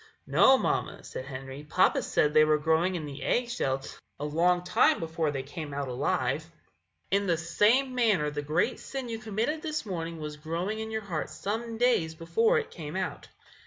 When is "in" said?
2.95-3.05, 7.21-7.27, 10.79-10.89